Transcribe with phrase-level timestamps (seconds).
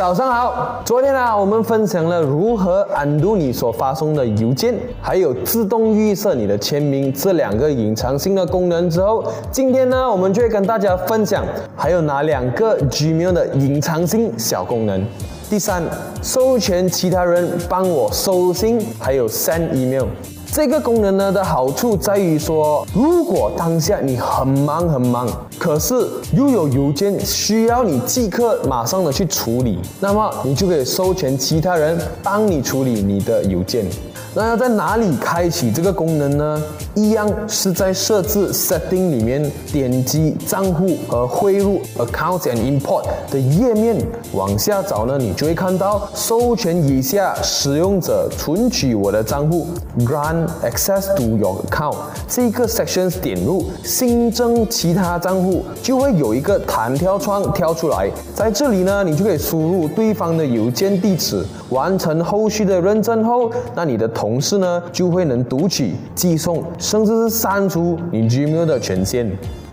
[0.00, 11.44] 早上好，昨天啊，我们分享了如何安度你所发送的邮件，还有自动预设你的签名这两个隐藏性的功能之后，今天呢，我们就会跟大家分享
[11.76, 15.04] 还有哪两个 Gmail 的隐藏性小功能。
[15.50, 15.82] 第三，
[16.22, 20.06] 授权其他人帮我收信，还有 send email。
[20.52, 25.28] 这个功能呢的好处在于说，如果当下你很忙很忙，
[25.60, 33.86] 可是又有邮件需要你即刻马上的去处理，那么你就可以授权其他人帮你处理你的邮件。
[34.32, 36.62] 那要在哪里开启这个功能呢？
[36.94, 43.96] 一样是在设置 setting 里面点击账户和汇入 accounts and import 的页面，
[44.32, 49.66] 往下找呢，你就会看到授权以下使用者存取我的账户
[50.00, 51.96] grant access to your account
[52.28, 64.10] 这个 sections 点入新增其他账户，就会有一个弹跳窗跳出来，在这里呢，你就可以输入对方的邮件地址，完成后续的认证后，那你的。
[64.10, 69.30] 同事呢就会能读取、寄送，甚至是删除你 Gmail 的权限。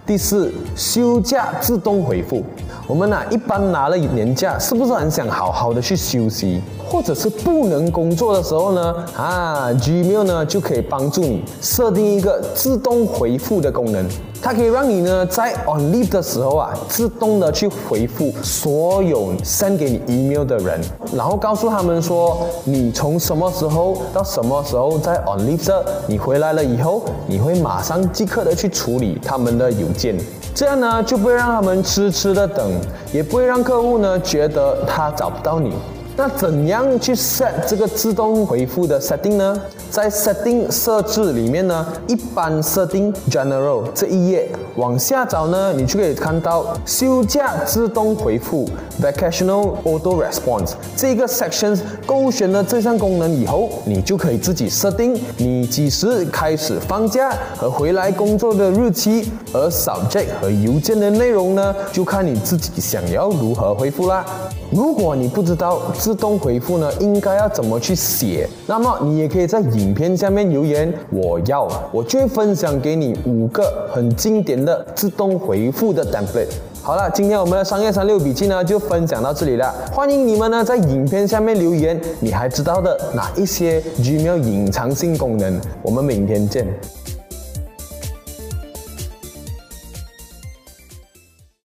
[0.08, 2.42] 第四，休假自动回复。
[2.88, 6.62] 我们呢一般拿了年假，是不是很想好好的去休息？
[6.88, 8.96] 或者是不能工作的时候呢？
[9.14, 14.08] 啊，Gmail 呢就可以帮助你设定一个自动回复的功能。
[14.40, 20.80] 它可以让你呢在 on leave 的时候啊，自动的去回复所有 send 给你 email 的人，
[21.14, 30.16] 然后告诉他们说你从什么时候到什么时候在 on leave 的，你回来了以后，你会马上即刻的去处理他们的邮件，
[30.54, 32.72] 这样呢就不会让他们痴痴的等，
[33.12, 35.74] 也不会让客户呢觉得他找不到你。
[36.20, 39.56] 那怎样去 set 这个自动回复的 setting 呢？
[39.92, 48.68] 在 setting 设置里面呢，一般设定 general 这一页往下找呢，你就可以看到休假自动回复
[49.00, 64.26] vacational auto response 这个 section 勾选了这项功能以后，你就可以自己设定你几时开始放假和回来工作的日期，而 subject 和邮件的内容呢，就看你自己想要如何回复啦。
[64.70, 68.48] 如果你不知道自动回复呢，应该要怎么去写？
[68.66, 76.48] 那么你也可以在影片下面留言，我要，我就会分享给你五个很经典的自动回复的 template。
[76.82, 85.60] 好了，今天我们的商业三六笔记呢就分享到这里了，欢迎你们呢在影片下面留言，你还知道的哪一些 Gmail 隐藏性功能？
[85.82, 86.66] 我们明天见。